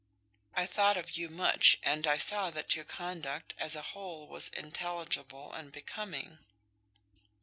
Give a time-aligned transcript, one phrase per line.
[0.55, 4.49] I thought of you much, and I saw that your conduct, as a whole, was
[4.49, 6.39] intelligible and becoming."